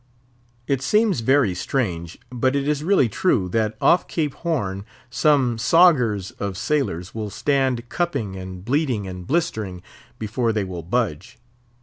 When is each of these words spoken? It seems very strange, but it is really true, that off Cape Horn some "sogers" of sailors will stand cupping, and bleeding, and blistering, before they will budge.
It 0.65 0.81
seems 0.81 1.19
very 1.19 1.53
strange, 1.53 2.17
but 2.31 2.55
it 2.55 2.67
is 2.67 2.83
really 2.83 3.07
true, 3.07 3.47
that 3.49 3.77
off 3.79 4.07
Cape 4.07 4.33
Horn 4.33 4.83
some 5.11 5.57
"sogers" 5.59 6.31
of 6.39 6.57
sailors 6.57 7.13
will 7.13 7.29
stand 7.29 7.87
cupping, 7.87 8.35
and 8.35 8.65
bleeding, 8.65 9.05
and 9.07 9.27
blistering, 9.27 9.83
before 10.17 10.51
they 10.53 10.63
will 10.63 10.81
budge. 10.81 11.37